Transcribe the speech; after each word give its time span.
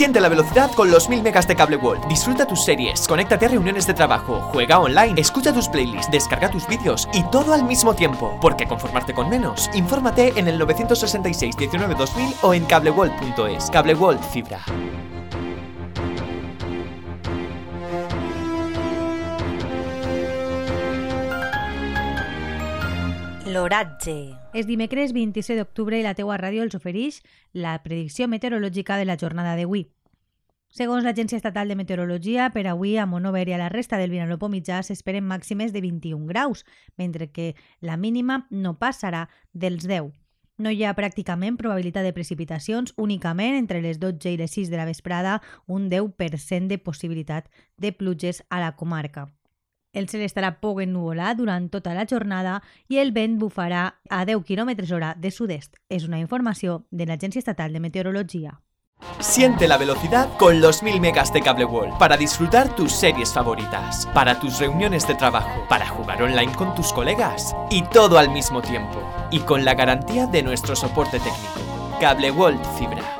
Siente 0.00 0.20
la 0.20 0.30
velocidad 0.30 0.70
con 0.72 0.90
los 0.90 1.10
1000 1.10 1.22
megas 1.22 1.46
de 1.46 1.54
Cable 1.54 1.76
World. 1.76 2.06
Disfruta 2.08 2.46
tus 2.46 2.64
series, 2.64 3.06
conéctate 3.06 3.44
a 3.44 3.48
reuniones 3.48 3.86
de 3.86 3.92
trabajo, 3.92 4.40
juega 4.52 4.78
online, 4.78 5.20
escucha 5.20 5.52
tus 5.52 5.68
playlists, 5.68 6.10
descarga 6.10 6.50
tus 6.50 6.66
vídeos 6.66 7.06
y 7.12 7.22
todo 7.24 7.52
al 7.52 7.64
mismo 7.64 7.92
tiempo. 7.92 8.38
Porque 8.40 8.66
conformarte 8.66 9.12
con 9.12 9.28
menos. 9.28 9.68
Infórmate 9.74 10.32
en 10.36 10.48
el 10.48 10.58
966 10.58 11.54
19 11.54 11.94
2000 11.96 12.34
o 12.40 12.54
en 12.54 12.64
cableworld.es. 12.64 13.68
Cable 13.70 13.94
World 13.94 14.22
Fibra. 14.22 14.60
L'oratge. 23.48 24.36
És 24.52 24.66
dimecres 24.68 25.14
26 25.16 25.56
d'octubre 25.56 25.96
i 25.96 26.04
la 26.04 26.12
teua 26.12 26.36
ràdio 26.36 26.60
els 26.60 26.76
ofereix 26.76 27.22
la 27.56 27.72
predicció 27.80 28.28
meteorològica 28.28 28.98
de 29.00 29.06
la 29.08 29.16
jornada 29.16 29.54
d'avui. 29.56 29.86
Segons 30.70 31.02
l'Agència 31.02 31.40
Estatal 31.40 31.72
de 31.72 31.74
Meteorologia, 31.74 32.50
per 32.52 32.66
avui 32.68 32.98
a 33.00 33.06
Monover 33.08 33.46
i 33.48 33.56
a 33.56 33.58
la 33.58 33.70
resta 33.72 33.96
del 33.98 34.12
Vinalopó 34.12 34.52
mitjà 34.52 34.82
s'esperen 34.84 35.24
màximes 35.24 35.72
de 35.72 35.80
21 35.80 36.28
graus, 36.28 36.66
mentre 37.00 37.30
que 37.32 37.54
la 37.80 37.96
mínima 37.96 38.44
no 38.50 38.76
passarà 38.78 39.26
dels 39.52 39.88
10. 39.88 40.12
No 40.60 40.70
hi 40.70 40.84
ha 40.84 40.92
pràcticament 40.92 41.56
probabilitat 41.56 42.04
de 42.04 42.12
precipitacions, 42.12 42.92
únicament 43.00 43.56
entre 43.56 43.80
les 43.80 43.98
12 43.98 44.36
i 44.36 44.36
les 44.36 44.52
6 44.52 44.68
de 44.68 44.76
la 44.76 44.84
vesprada 44.84 45.40
un 45.66 45.88
10% 45.88 46.68
de 46.68 46.78
possibilitat 46.78 47.48
de 47.78 47.96
pluges 47.96 48.44
a 48.50 48.60
la 48.60 48.76
comarca. 48.76 49.30
El 49.92 50.06
cel 50.08 50.22
estarà 50.22 50.52
poc 50.62 50.80
ennuvolat 50.84 51.38
durant 51.38 51.66
tota 51.70 51.94
la 51.96 52.06
jornada 52.06 52.60
i 52.88 53.00
el 53.02 53.10
vent 53.12 53.38
bufarà 53.40 53.88
a 54.08 54.24
10 54.24 54.44
km 54.46 54.86
hora 54.94 55.14
de 55.18 55.30
sud-est. 55.34 55.76
Una 56.06 56.20
informació 56.20 56.84
de 56.90 57.06
l'Agència 57.06 57.40
Estatal 57.40 57.72
de 57.72 57.80
Meteorologia. 57.80 58.60
Siente 59.18 59.66
la 59.66 59.78
velocidad 59.78 60.28
con 60.36 60.60
los 60.60 60.82
1000 60.82 61.00
megas 61.00 61.32
de 61.32 61.40
Cable 61.40 61.64
World 61.64 61.98
para 61.98 62.16
disfrutar 62.16 62.74
tus 62.76 62.92
series 62.92 63.32
favoritas, 63.32 64.06
para 64.14 64.38
tus 64.38 64.58
reuniones 64.58 65.08
de 65.08 65.14
trabajo, 65.14 65.66
para 65.68 65.86
jugar 65.88 66.22
online 66.22 66.52
con 66.52 66.74
tus 66.74 66.92
colegas 66.92 67.56
y 67.70 67.82
todo 67.82 68.18
al 68.18 68.30
mismo 68.30 68.60
tiempo 68.60 69.02
y 69.30 69.40
con 69.40 69.64
la 69.64 69.74
garantía 69.74 70.26
de 70.26 70.42
nuestro 70.42 70.76
soporte 70.76 71.18
técnico. 71.18 71.98
Cable 71.98 72.30
World 72.30 72.64
Fibra. 72.78 73.19